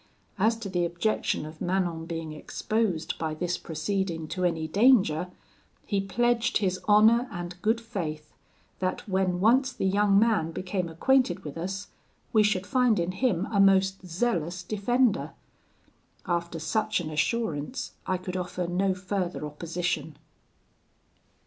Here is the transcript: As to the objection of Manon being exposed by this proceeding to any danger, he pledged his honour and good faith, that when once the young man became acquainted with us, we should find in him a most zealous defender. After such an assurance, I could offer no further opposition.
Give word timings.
As 0.39 0.55
to 0.57 0.67
the 0.67 0.83
objection 0.83 1.45
of 1.45 1.61
Manon 1.61 2.07
being 2.07 2.33
exposed 2.33 3.19
by 3.19 3.35
this 3.35 3.59
proceeding 3.59 4.27
to 4.29 4.43
any 4.43 4.67
danger, 4.67 5.27
he 5.85 6.01
pledged 6.01 6.57
his 6.57 6.79
honour 6.89 7.27
and 7.31 7.61
good 7.61 7.79
faith, 7.79 8.33
that 8.79 9.07
when 9.07 9.39
once 9.39 9.71
the 9.71 9.85
young 9.85 10.17
man 10.17 10.49
became 10.53 10.89
acquainted 10.89 11.43
with 11.43 11.55
us, 11.55 11.89
we 12.33 12.41
should 12.41 12.65
find 12.65 12.99
in 12.99 13.11
him 13.11 13.47
a 13.51 13.59
most 13.59 14.03
zealous 14.07 14.63
defender. 14.63 15.33
After 16.25 16.57
such 16.57 16.99
an 16.99 17.11
assurance, 17.11 17.91
I 18.07 18.17
could 18.17 18.35
offer 18.35 18.65
no 18.65 18.95
further 18.95 19.45
opposition. 19.45 20.17